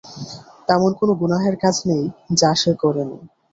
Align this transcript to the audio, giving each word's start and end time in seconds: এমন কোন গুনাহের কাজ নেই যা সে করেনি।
এমন 0.69 0.91
কোন 0.99 1.09
গুনাহের 1.21 1.55
কাজ 1.63 1.75
নেই 1.89 2.03
যা 2.39 2.51
সে 2.55 2.71
করেনি। 2.81 3.17